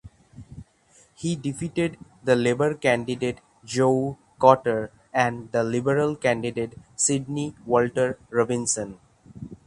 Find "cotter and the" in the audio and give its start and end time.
4.39-5.63